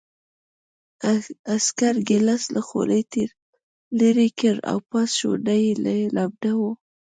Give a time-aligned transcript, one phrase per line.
[1.53, 3.01] عسکر ګیلاس له خولې
[3.97, 5.71] لېرې کړ او پاس شونډه یې
[6.15, 6.71] لمده وه